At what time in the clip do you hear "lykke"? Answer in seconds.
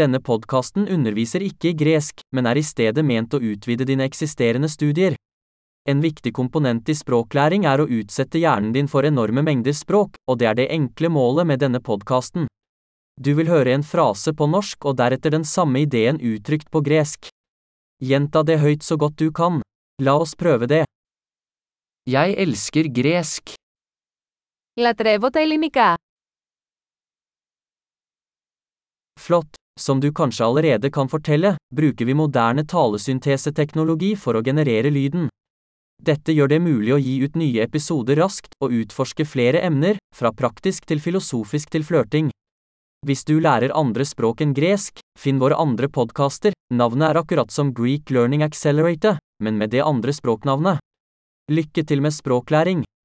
51.48-51.88